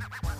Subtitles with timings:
[0.00, 0.39] Bye-bye.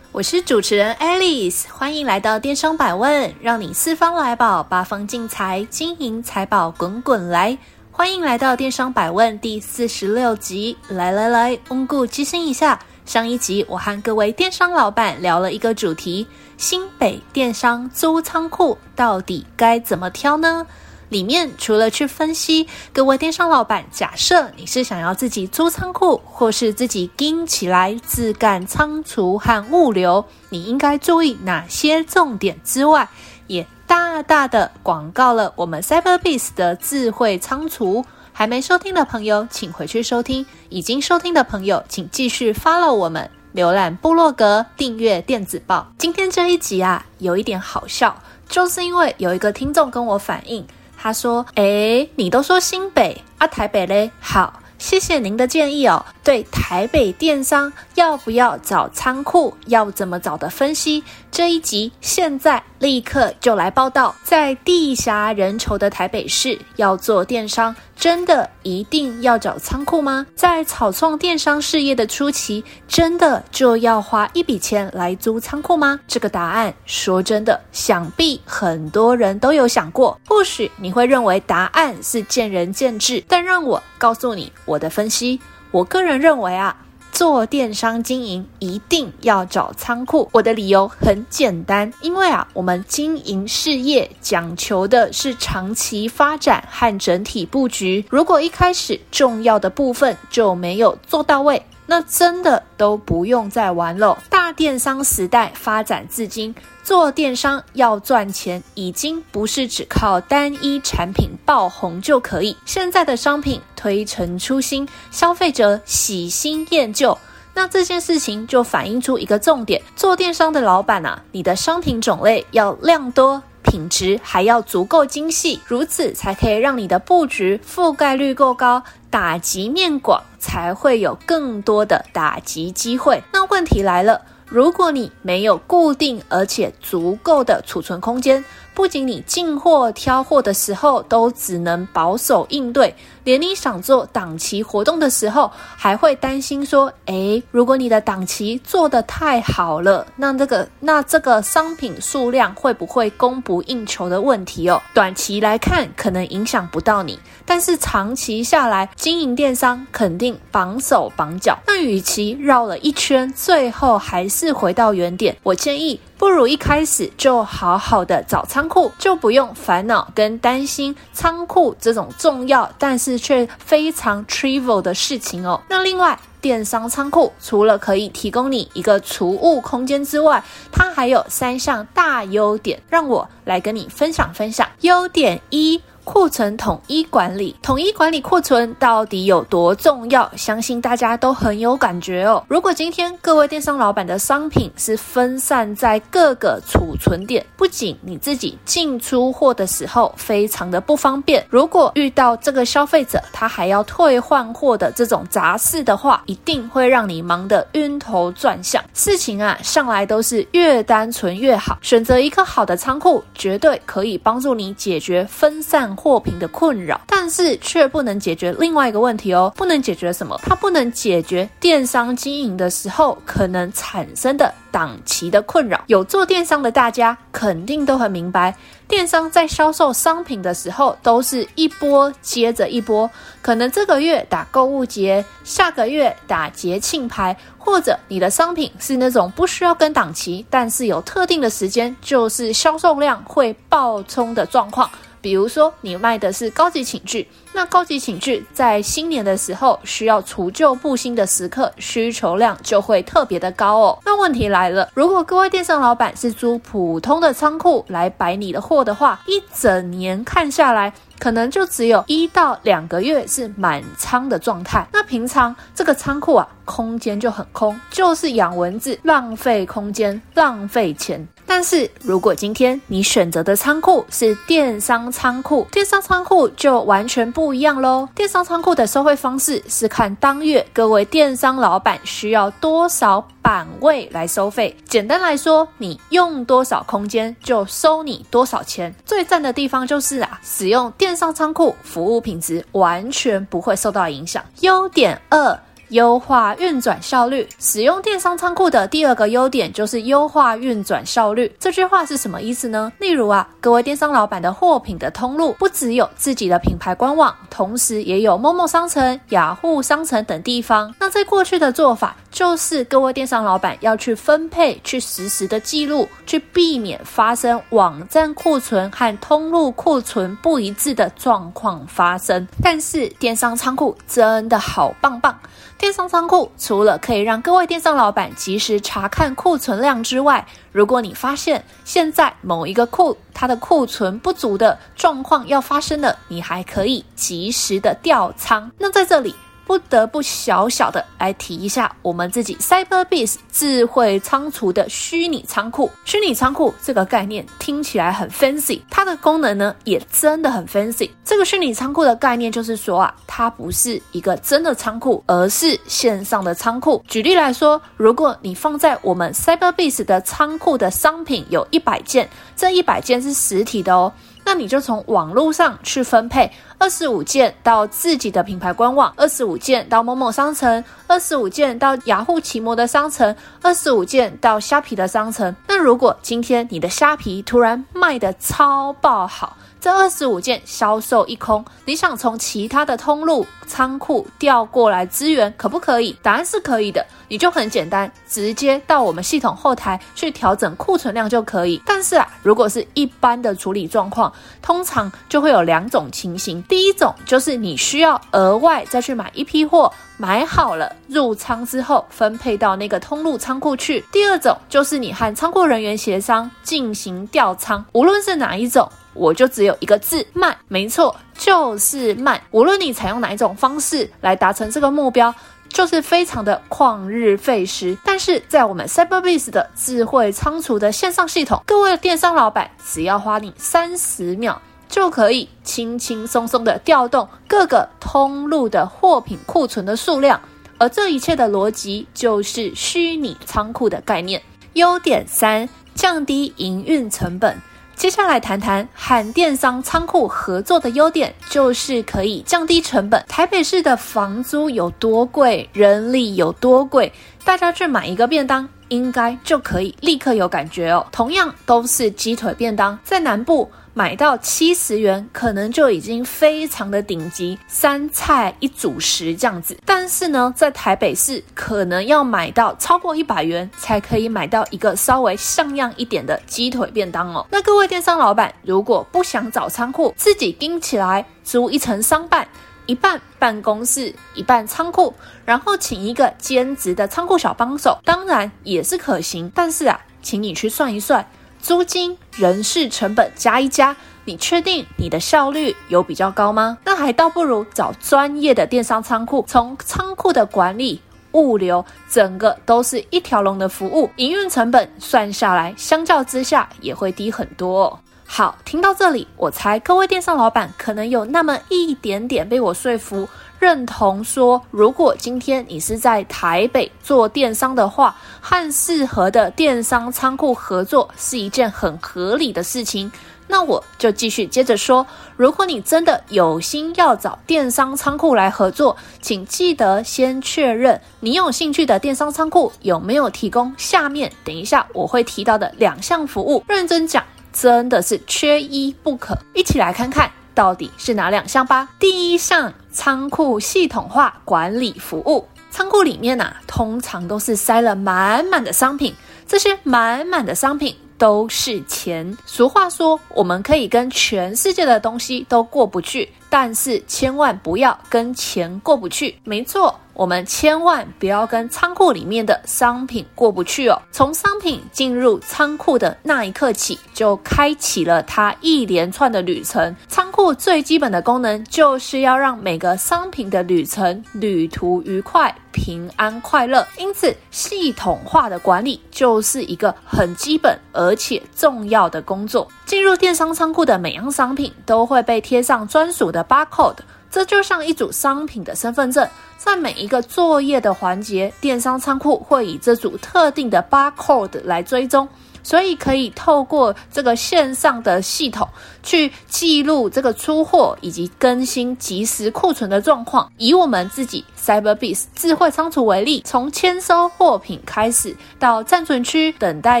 [0.14, 7.58] 我是主持人 Alice，欢迎来到电商百问，让你四方来宝，八方进财，金银财宝滚滚来。
[7.90, 12.78] 欢迎来到电商百问第四十六集，来来来，温故知新一下。
[13.04, 16.24] 上一集我和各位电商老板聊了一个主题：
[16.56, 20.64] 新北电商租仓库到底该怎么挑呢？
[21.08, 33.08] 里面除了去分析各位电商老板，假设你是想要自己租仓库，或是自己经起来自干仓储和物流，你应该注意哪些重点之外，
[33.46, 38.04] 也大大的广告了我们 Cyberbiz 的智慧仓储。
[38.36, 45.86] 还没收听的朋友，请回去收听；已经收听的朋友，请继续 follow 我们，浏览部落格，订阅电子报。
[45.98, 50.66] 今天这一集啊，有一点好笑，就是因为有一个听众跟我反映。
[51.04, 54.10] 他说：“诶，你都说新北啊，台北嘞？
[54.20, 56.02] 好，谢谢您的建议哦。
[56.24, 70.26] 对台北电商要不要找仓库，要怎么找的分析，这一集现在。”立刻就来报道，在地狭人稠的台北市，要做电商，真的一定要找仓库吗？
[70.34, 75.98] 在草创电商事业的初期，真的就要花一笔钱来租仓库吗？
[76.06, 80.20] 这个答案，说真的，想必很多人都有想过。
[80.26, 85.40] 或许你会认为答案是见仁见智，但让我告诉你我的分析。
[85.74, 86.76] 我个人认为啊。
[87.10, 98.04] 做电商经营一定要找仓库，我的理由很简单，因为啊，我们经营事业讲求的是长期发展和整体布局。
[98.10, 104.18] 如果一开始重要的部分就没有做到位，那真的都不用再玩了。
[104.28, 106.52] 大电商时代发展至今。
[106.82, 112.54] 做电商要赚钱，已经不是只靠单一产品爆红就可以。
[112.66, 117.18] 现在的商品推陈出新，消费者喜新厌旧，
[117.52, 133.22] 那这件事情就反映出一个重点：做电商的老板啊，你的商品种类要量多，品质还要足够精细，如此才可以让你的布局覆盖率够高，打击面广，才会有更多的打击机会。
[133.34, 134.18] 那问题来了。
[134.46, 138.44] 如果你没有固定而且足够的储存空间，
[138.74, 154.82] 不仅你进货挑货的时候都只能保守应对，连你想做档期活动的时候，还会担心说：诶，如果你的档期做得太好了，那这个那这个商品数量会不会供不应求的问题哦？
[154.92, 161.56] 短期来看可能影响不到你，但是长期下来经营电商肯定绑手绑脚。
[161.66, 166.00] 那与其绕了一圈，最后还是回到原点，我建议。
[166.16, 175.60] 不如一开始就好好的找仓库，就不用烦恼跟担心仓库这种重要但是却非常 trivial 的事情哦。
[175.68, 180.42] 那另外，电商仓库除了可以提供你一个储物空间之外，
[180.72, 184.66] 它还有三项大优点，让我来跟你分享分享。
[184.80, 185.82] 优点一。
[186.04, 190.30] 库存统一管理，统一管理库存到底有多重要？
[190.36, 192.44] 相信大家都很有感觉哦。
[192.46, 208.82] 如果今天各位电商老板的商品是分散在各个储存点，不仅你自己进出货的时候非常的不方便，如果遇到这个消费者他还要退换货的这种杂事的话，一定会让你忙得晕头转向。
[208.92, 215.93] 事情啊，向来都是越单纯越好，选择一个好的仓库，绝对可以帮助你解决分散。
[215.94, 220.38] 货品的困扰，但是却不能解决另外一个问题哦，不能解决什么？
[220.42, 225.82] 它不能解决电商经营的时候可能产生的档期的困扰。
[225.86, 228.54] 有做电商的大家肯定都很明白，
[228.88, 233.08] 电商在销售商品的时候都是一波接着一波，
[233.40, 244.90] 可能这个月打购物节，下个月打节庆牌，或者你的商品是那种不需要跟档期，但是有特定的时间，就是销售量会爆冲的状况。
[245.24, 253.98] 比如说你卖的是高级寝具，那高级寝具在新年的时候需要除旧布新的时刻，需求量就会特别的高哦。
[254.04, 264.86] 那问题来了，如果各位电商老板是租普通的仓库来摆你的货的话，一整年看下来，可能就只有一到两个月是满仓的状态。
[264.92, 271.26] 那平常这个仓库啊，空间就很空，就是养蚊子，浪费空间，浪费钱。
[271.46, 278.08] 但是如果今天你选择的仓库是电商仓库，电商仓库就完全不一样喽。
[278.14, 284.74] 电商仓库的收费方式是看当月各位电商老板需要多少板位来收费。
[284.88, 288.94] 简单来说，你用多少空间就收你多少钱。
[289.04, 294.42] 最赞的地方就是啊，使用电商仓库，服务品质完全不会受到影响。
[294.60, 295.60] 优点二。
[295.94, 301.54] 优化运转效率，使用电商仓库的第二个优点就是优化运转效率。
[301.60, 302.92] 这句话是什么意思呢？
[302.98, 310.92] 例如啊，各位电商老板的货品的通路不只有自己的品牌官网，同时也有陌陌商城、雅虎商城等地方。
[310.98, 322.44] 那在过去的做法，就是各位电商老板要去分配、去实时的记录，去避免发生网站库存和通路库存不一致的状况发生。
[322.60, 325.38] 但是电商仓库真的好棒棒！
[325.84, 330.42] 电商仓库除了可以让各位电商老板及时查看库存量之外，
[330.72, 338.72] 如果你发现现在某一个库它的库存不足的状况要发生了，你还可以及时的调仓。
[338.78, 339.34] 那在这里。
[339.66, 345.90] 不得不小小的来提一下我们自己 Cyberbiz 智慧仓储的虚拟仓库。
[346.04, 351.10] 虚拟仓库这个概念听起来很 fancy，它的功能呢也真的很 fancy。
[351.24, 357.02] 这个虚拟仓库的概念就是说啊，它不是一个真的仓库，而是线上的仓库。
[357.08, 364.12] 举例来说，如果你放在我们 Cyberbiz 的仓库的商品有一百件，这一百件是实体的哦。
[364.44, 375.54] 那你就从网络上去分配，二十五件到自己的品牌官网，二十五件到某某商城，二十五件到雅虎奇摩的商城，二十五件到虾皮的商城。
[375.66, 386.16] 那如果今天你的虾皮突然卖的超爆好，这二十五件销售一空，你想从其他的通路仓库调过来支援，可不可以？
[386.22, 391.78] 答案是可以的，你就很简单，直接到我们系统后台去调整库存量就可以。
[391.84, 394.32] 但是啊，如果是一般的处理状况，
[394.62, 396.62] 通常就会有两种情形。
[396.62, 404.02] 第一种就是你需要额外再去买一批货，买好了入仓之后分配到那个通路仓库去。
[404.10, 408.90] 第二种就是你和仓库人员协商进行调仓，无论是哪一种。
[409.14, 412.40] 我就只有一个字，慢，没错，就是慢。
[412.50, 415.34] 无论你采用哪一种方式来达成这个目标，
[415.68, 417.96] 就是非常的旷日费时。
[418.04, 430.40] 但是在我们 Cyberbiz 的智慧仓储的线上系统，各位电商老板只要花你三十秒，就可以轻轻松松的调动各个通路的货品库存的数量。
[430.76, 434.42] 而这一切的逻辑就是虚拟仓库的概念。
[434.72, 437.56] 优点三，降低营运成本。
[437.96, 443.24] 接下来谈谈和电商仓库合作的优点，就是可以降低成本。
[443.28, 447.12] 台北市的房租有多贵，人力有多贵，
[447.44, 451.06] 大家去买一个便当，应该就可以立刻有感觉哦。
[451.12, 453.70] 同样都是鸡腿便当，在南部。
[453.96, 459.78] 买到七十元，可能就已经非常的顶级，三菜一主食这样子。
[459.86, 467.46] 但是呢，在台北市可能要买到超过一百元，才可以买到一个稍微像样一点的鸡腿便当哦。
[467.48, 472.48] 那各位电商老板，如果不想找仓库，自己盯起来，租一层商办，
[472.86, 475.14] 一半办公室，一半仓库，
[475.44, 479.50] 然后请一个兼职的仓库小帮手，当然也是可行。
[479.54, 481.26] 但是啊，请你去算一算。
[481.60, 486.76] 租金、人事成本加一加，你确定你的效率有比较高吗？
[486.84, 491.00] 那还倒不如找专业的电商仓库，从仓库的管理、
[491.32, 497.98] 物流，整个都是一条龙的服务，营运成本算下来，相较之下也会低很多。
[498.36, 503.28] 好，听到这里，我猜各位电商老板可能有那么一点点被我说服。
[503.60, 513.08] 认同说，如果今天你是在台北做电商的话，和适合的电商仓库合作是一件很合理的事情。
[513.46, 526.64] 那我就继续接着说，如果你真的有心要找电商仓库来合作，请记得先确认你有兴趣的电商仓库有没有提供下面等一下我会提到的两项服务。
[526.66, 527.22] 认真讲，
[527.54, 529.38] 真的是缺一不可。
[529.54, 530.30] 一起来看看。
[530.54, 531.88] 到底是哪两项吧？
[531.98, 535.48] 第一项，仓库系统化管理服务。
[535.68, 539.12] 仓库里面呐、通常都是塞了满满的商品，
[539.48, 542.36] 这些满满的商品都是钱。
[542.46, 549.36] 俗话说，我们可以跟全世界的东西都过不去，但是千万不要跟钱过不去。
[549.44, 549.98] 没错。
[550.16, 554.00] 我们千万不要跟仓库里面的商品过不去哦。
[554.12, 559.92] 从商品进入仓库的那一刻起，就开启了它一连串的旅程。
[560.34, 566.84] 库最基本的功能就是要让每个商品的旅程旅途愉快、平安、快乐。
[566.98, 572.66] 因此，系统化的管理就是一个很基本而且重要的工作。
[572.84, 576.96] 进入电商仓库的每样商品都会被贴上专属的 barcode。
[577.30, 579.24] 这就像一组商品的身份证，
[579.56, 585.28] 在每一个作业的环节，电商仓库会以这组特定的 barcode 来追踪，
[585.64, 588.68] 所以可以透过这个线上的系统
[589.02, 593.50] 去记录这个出货以及更新即时库存的状况。
[593.58, 600.00] 以我们自己 Cyberbiz 智慧仓储为例，从签收货品开始，到暂存区等待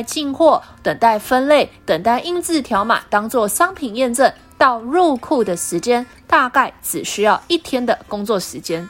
[0.00, 4.32] 进货、等待分类、等待印制条码，当做商品验证。
[4.56, 8.88] 到入库的时间大概只需要一天的工作时间。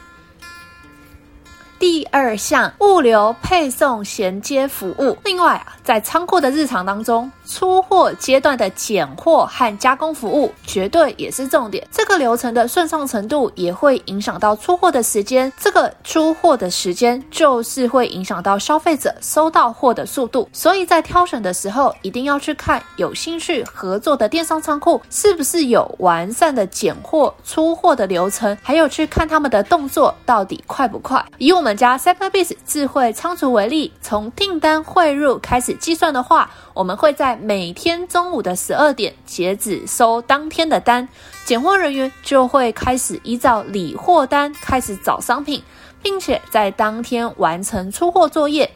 [1.77, 5.17] 第二项，物流配送衔接服务。
[5.25, 11.85] 另外啊，在仓库的日常当中，出货阶段的拣货和加工服务绝对也是重点。
[11.91, 15.51] 这个流程的顺畅程度也会影响到出货的时间。
[15.59, 20.47] 这个出货的时间就是会影响到消费者收到货的速度。
[20.53, 31.23] 所以在挑选的时候，一定要去看有兴趣合作的电商仓库是不是有完善的拣货、出货的流程，还有去看他们的动作到底快不快。
[31.37, 41.09] 以我我们家 Cyberbiz 智慧仓储为例，从订单汇入开始计算的话，我们会在每天中午的十二点截止收当天的单，
[41.43, 45.63] 拣货人员就会开始依照理货单开始找商品，
[46.03, 48.69] 并且在当天完成出货作业。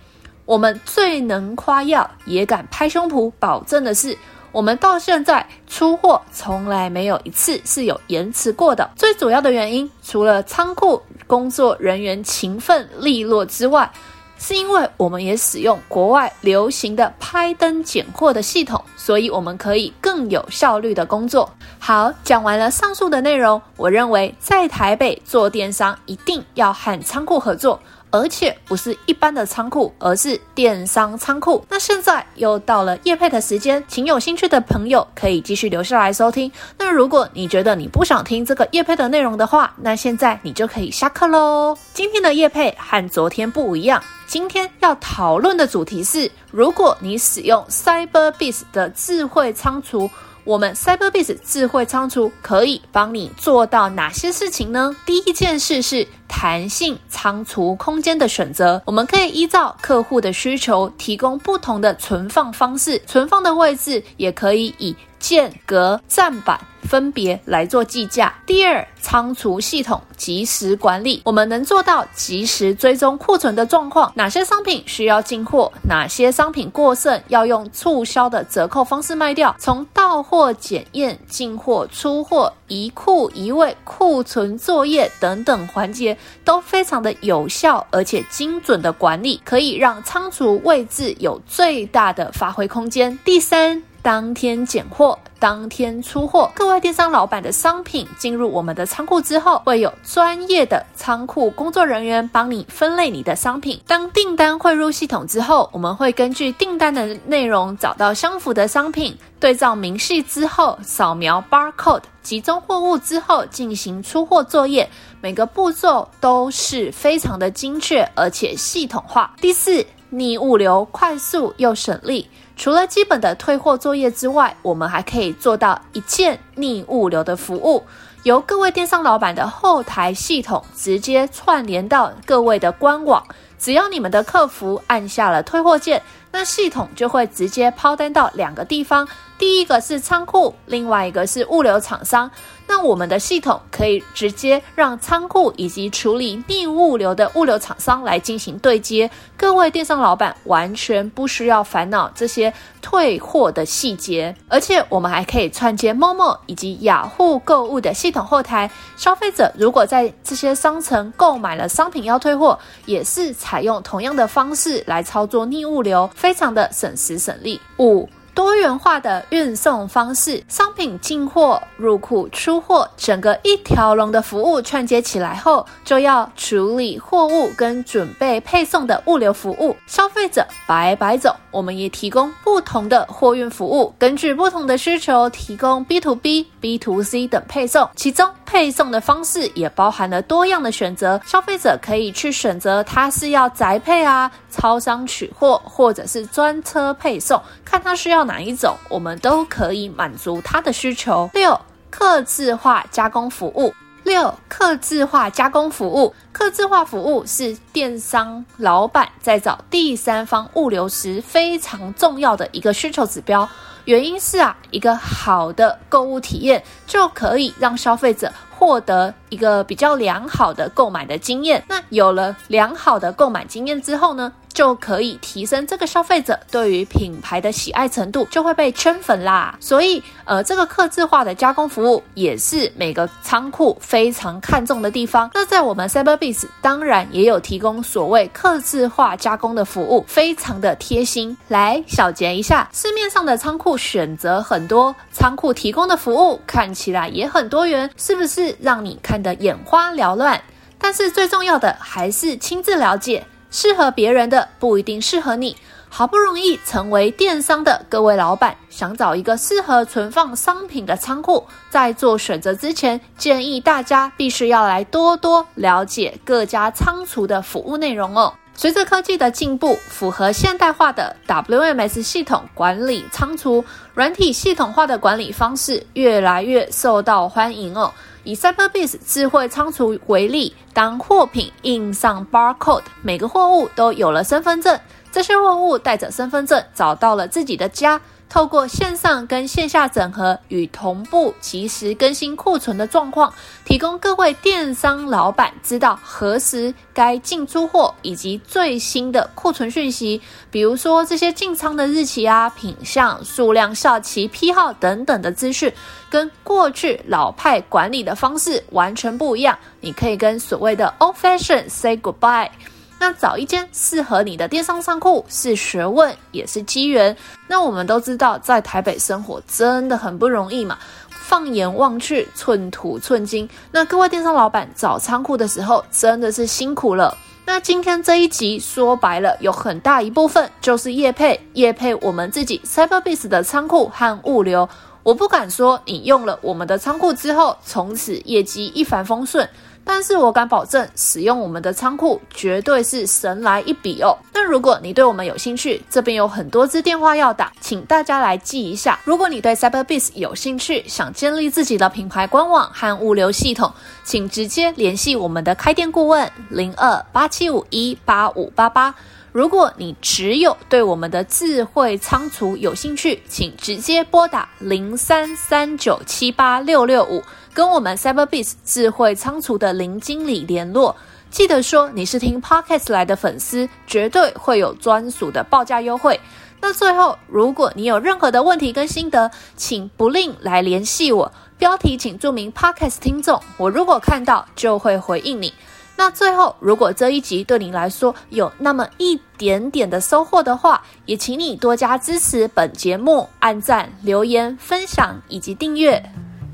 [0.45, 4.17] 我们最能夸耀，也敢拍胸脯保证的是，
[4.51, 8.89] 我们到现在出货从来没有一次是有延迟过的。
[8.95, 13.89] 最主要的原因，除了仓库工作人员勤奋利落之外，
[14.37, 21.49] 是因为我们也使用国外流行的拍灯拣货的系统，所以我们可以更有效率的工作。
[21.77, 27.79] 好，讲完了上述的内容，我认为在台北做电商一定要和仓库合作。
[28.11, 31.63] 而且不是一般的仓库，而是电商仓库。
[31.69, 36.51] 那现在又到了夜配的时间，请有兴趣的朋友可以继续留下来收听。
[36.77, 41.77] 那如果你觉得你不想听这个夜配的内容的话，那现在你就可以下课喽。
[41.93, 50.09] 今天的夜配和昨天不一样，今天要讨论的主题是：如果你使用 CyberBees 的智慧仓储。
[50.49, 54.95] 我们 Cyberbees 智慧仓储可以帮你做到哪些事情呢？
[55.05, 68.33] 第一件事是弹性仓储空间的选择，我们可以依照客户的需求提供不同的存放方式，存放的位置也可以以间隔站板分别来做计价。
[68.47, 79.55] 第二，仓储系统及时管理，我们能做到及时追踪库存的状况，哪些商品需要进货，哪些商品过剩要用促销的折扣方式卖掉。
[79.59, 93.15] 从到货检验、进货、出货、移库移位、库存作业等等环节都非常的有效而且精准的管理，可以让仓储位置有最大的发挥空间。
[93.23, 93.83] 第三。
[94.01, 96.51] 当天拣货，当天出货。
[96.53, 103.79] 各位电商老板的商品进入我们的仓库之后，会有专业的仓库工作人员帮你分类你的商品。
[103.87, 114.89] 当订单汇入系统之后，我们会根据订单的内容找到相符的商品，对照明细之后，扫描 barcode，集中货物之后进行出货作业。
[115.21, 119.33] 每个步骤都是非常的精确而且系统化。
[119.41, 122.25] 第四，逆物流快速又省力。
[122.59, 127.81] 除了基本的退货作业之外，我们还可以做到一键逆物流的服务，
[128.23, 133.25] 由各位电商老板的后台系统直接串联到各位的官网。
[133.57, 139.07] 只要你们的客服按下了退货键，那系统就会直接抛单到两个地方。
[139.39, 142.29] 第一个是仓库，另外一个是物流厂商。
[142.67, 149.09] 那我们的系统可以直接让仓库以及处理逆物流的物流厂商来进行对接。
[149.37, 158.69] 各位电商老板完全不需要烦恼这些退货的细节，而且我们还可以串接 Momo 以及雅虎购物的系统后台。
[158.97, 167.59] 消费者如果在这些商城购买了商品要退货，也是采用同样的方式来操作逆物流，非常的省时省力。
[167.79, 168.07] 五。
[168.39, 179.75] 多元化的运送方式，商品进货、入库、出货，整个一条龙的服务串接起来后，就要处理货物跟准备配送的物流服务。
[179.87, 201.29] 消费者白白走，我们也提供不同的货运服务，根据不同的需求提供 B to B、B to C 等配送，其中配送的方式也包含了多样的选择，消费者可以去选择他是要宅配啊、超商取货，或者是专车配送，看他需要哪一种，我们都可以满足他的需求。
[201.31, 201.57] 六、
[201.91, 203.71] 客制化加工服务。
[204.09, 206.13] 六、客制化加工服务。
[206.31, 213.47] 客制化服务是电商老板在找第三方物流时非常重要的一个需求指标。
[213.85, 221.63] 原因是啊，一个好的购物体验就可以让消费者获得一个比较良好的购买的经验。
[221.69, 229.57] 那有了良好的购买经验之后呢，就可以提升这个消费者对于品牌的喜爱程度，就会被圈粉啦。
[229.61, 235.31] 所以，呃，这个客制化的加工服务也是每个仓库非常看重的地方。
[235.33, 241.35] 那在我们 Cyberbiz 当然也有提供所谓客制化加工的服务，非常的贴心。
[241.47, 250.41] 来小结一下，市面上的仓库选择很多，仓库提供的服务看起来也很多元，是不是让你看得眼花缭乱？
[250.77, 253.25] 但是最重要的还是亲自了解。
[253.51, 255.57] 适合别人的不一定适合你。
[255.91, 268.31] 好不容易成为电商的各位老板，想找一个适合存放商品的仓库，在做选择之前，建议大家必须要来多多了解各家仓储的服务内容哦。
[268.53, 273.65] 随着科技的进步，符合现代化的 WMS 系统管理仓储，
[273.95, 277.91] 软体系统化的管理方式越来越受到欢迎哦。
[278.29, 284.79] 以 Cyberbiz 智慧仓储为例，当货品印上 barcode，每个货物都有了身份证，
[285.11, 287.99] 这些货物带着身份证找到了自己的家。
[288.29, 293.33] 透过线上跟线下整合与同步，及时更新库存的状况，
[293.65, 300.21] 提供各位电商老板知道何时该进出货以及最新的库存讯息，
[300.51, 305.73] 比如说这些进仓的日期啊、品相、数量、效期、批号等等的资讯，
[306.07, 309.57] 跟过去老派管理的方式完全不一样。
[309.81, 312.49] 你可以跟所谓的 old fashion say goodbye。
[312.99, 317.15] 那找一间适合你的电商仓库是学问，也是机缘。
[317.47, 320.77] 那我们都知道，在台北生活真的很不容易嘛。
[321.09, 323.47] 放眼望去，寸土寸金。
[323.71, 327.15] 那各位电商老板找仓库的时候，真的是辛苦了。
[327.45, 334.67] 那今天这一集说白了，有很大一部分就是业配，业配我们自己 Cyberbiz 的仓库和物流。
[335.01, 339.47] 我不敢说你用了我们的仓库之后，从此业绩一帆风顺。
[339.91, 344.15] 但是我敢保证，使用我们的仓库绝对是神来一笔哦。
[344.31, 348.99] 那如果你对我们有兴趣，这边有很多支电话要打，请大家来记一下。
[349.03, 353.73] 如果你对 Cyberbis 有兴趣，想建立自己的品牌官网和物流系统，
[354.03, 358.93] 请直接联系我们的开店顾问零二八七五一八五八八。
[359.31, 370.95] 如果你只有对我们的智慧仓储有兴趣，请直接拨打零三三九七八六六五，跟我们 Cyberbis 智慧仓储的林经理联络。
[371.29, 376.19] 记得说你是听 Podcast 来的粉丝，绝对会有专属的报价优惠。
[376.59, 381.31] 那最后，如果你有任何的问题跟心得，请不吝来联系我。
[381.57, 385.53] 标题请注明 Podcast 听众，我如果看到就会回应你。
[385.99, 396.01] 那最后，如果这一集对你来说有那么一点点的收获的话，也请你多加支持本节目，按赞、留言、分享以及订阅。